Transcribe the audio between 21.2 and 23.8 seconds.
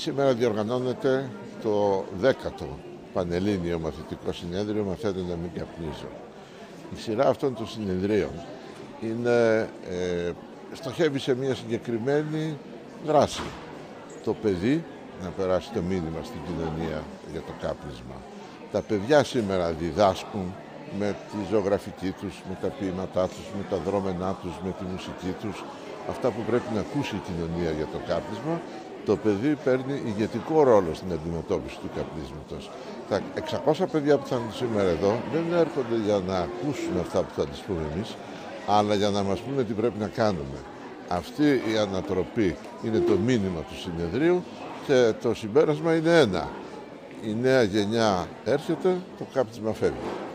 τη ζωγραφική τους, με τα ποίηματά τους, με τα